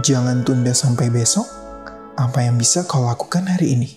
[0.00, 1.44] Jangan tunda sampai besok.
[2.16, 3.92] Apa yang bisa kau lakukan hari ini?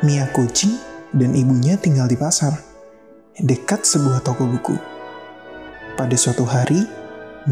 [0.00, 0.80] Mia kucing
[1.12, 2.56] dan ibunya tinggal di pasar,
[3.36, 4.80] dekat sebuah toko buku.
[5.92, 6.88] Pada suatu hari,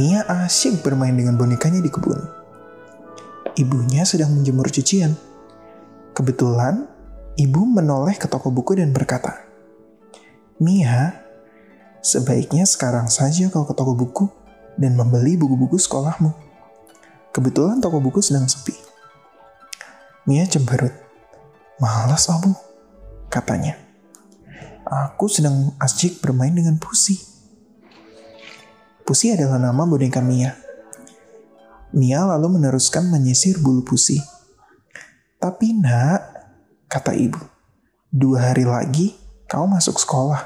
[0.01, 2.25] Mia asyik bermain dengan bonekanya di kebun.
[3.53, 5.13] Ibunya sedang menjemur cucian.
[6.17, 6.89] Kebetulan,
[7.37, 9.45] ibu menoleh ke toko buku dan berkata,
[10.57, 11.21] Mia,
[12.01, 14.25] sebaiknya sekarang saja kau ke toko buku
[14.81, 16.48] dan membeli buku-buku sekolahmu.
[17.39, 18.75] Kebetulan toko buku sedang sepi.
[20.27, 20.91] Mia cemberut.
[21.79, 22.51] Malas, Abu,
[23.31, 23.79] katanya.
[24.83, 27.15] Aku sedang asyik bermain dengan Pusi.
[29.07, 30.51] Pusi adalah nama boneka Mia.
[31.95, 34.19] Mia lalu meneruskan menyisir bulu Pusi.
[35.39, 36.19] Tapi nak,
[36.91, 37.39] kata ibu,
[38.11, 39.15] dua hari lagi
[39.47, 40.43] kau masuk sekolah.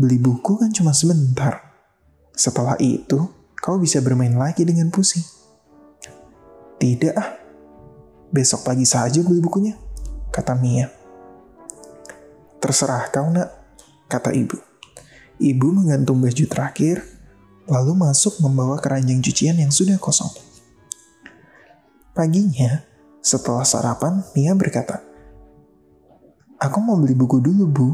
[0.00, 1.60] Beli buku kan cuma sebentar.
[2.32, 3.20] Setelah itu,
[3.60, 5.36] kau bisa bermain lagi dengan Pusi.
[6.88, 7.36] Tidak ah,
[8.32, 9.76] besok pagi saja beli bukunya,
[10.32, 10.88] kata Mia.
[12.64, 13.52] Terserah kau nak,
[14.08, 14.56] kata ibu.
[15.36, 17.04] Ibu menggantung baju terakhir,
[17.68, 20.32] lalu masuk membawa keranjang cucian yang sudah kosong.
[22.16, 22.88] Paginya,
[23.20, 25.04] setelah sarapan, Mia berkata,
[26.56, 27.88] Aku mau beli buku dulu, Bu.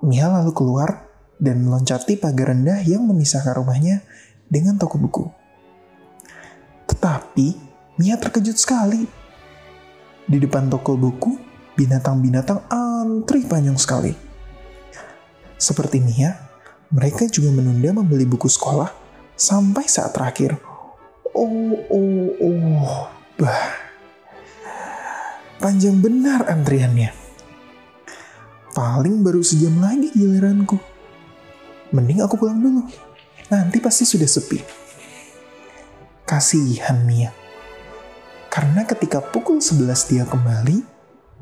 [0.00, 1.04] Mia lalu keluar
[1.36, 4.00] dan meloncati pagar rendah yang memisahkan rumahnya
[4.48, 5.45] dengan toko buku.
[7.06, 7.54] Tetapi,
[8.02, 9.06] Mia terkejut sekali.
[10.26, 11.38] Di depan toko buku,
[11.78, 14.10] binatang-binatang antri panjang sekali.
[15.54, 16.34] Seperti Mia,
[16.90, 18.90] mereka juga menunda membeli buku sekolah
[19.38, 20.58] sampai saat terakhir.
[21.30, 23.06] Oh, oh, oh,
[23.38, 23.70] bah.
[25.62, 27.14] Panjang benar antriannya.
[28.74, 30.74] Paling baru sejam lagi giliranku.
[31.94, 32.82] Mending aku pulang dulu.
[33.46, 34.85] Nanti pasti sudah sepi.
[36.26, 37.30] Kasihan Mia.
[38.50, 40.82] Karena ketika pukul 11 dia kembali,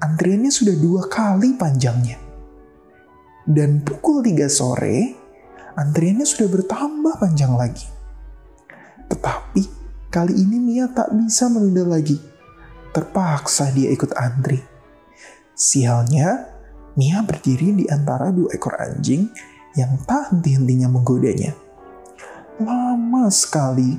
[0.05, 2.21] antriannya sudah dua kali panjangnya.
[3.49, 5.17] Dan pukul 3 sore,
[5.75, 7.89] antriannya sudah bertambah panjang lagi.
[9.09, 9.63] Tetapi
[10.13, 12.35] kali ini Mia tak bisa menunda lagi
[12.95, 14.63] Terpaksa dia ikut antri.
[15.51, 16.47] Sialnya,
[16.95, 19.35] Mia berdiri di antara dua ekor anjing
[19.75, 21.59] yang tak henti-hentinya menggodanya.
[22.63, 23.99] Lama sekali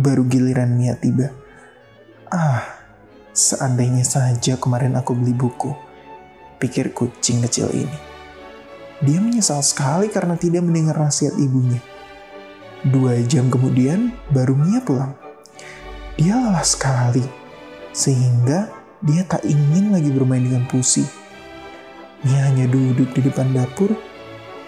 [0.00, 1.28] baru giliran Mia tiba.
[2.32, 2.64] Ah,
[3.36, 5.76] seandainya saja kemarin aku beli buku,
[6.56, 7.98] pikir kucing kecil ini.
[9.04, 11.80] Dia menyesal sekali karena tidak mendengar nasihat ibunya.
[12.80, 15.12] Dua jam kemudian, baru Mia pulang.
[16.16, 17.24] Dia lelah sekali
[17.92, 18.72] sehingga
[19.04, 21.04] dia tak ingin lagi bermain dengan pusi.
[22.20, 23.96] Dia hanya duduk di depan dapur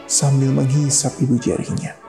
[0.09, 2.02] sambil menghisap ibu jarinya.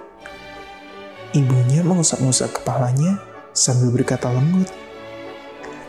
[1.34, 3.18] Ibunya mengusap-ngusap kepalanya
[3.58, 4.70] sambil berkata lembut,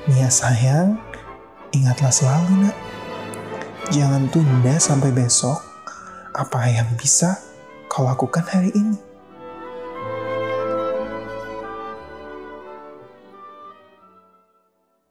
[0.08, 0.96] Mia sayang,
[1.68, 2.76] ingatlah selalu nak.
[3.92, 5.60] Jangan tunda sampai besok
[6.32, 7.36] apa yang bisa
[7.92, 8.96] kau lakukan hari ini.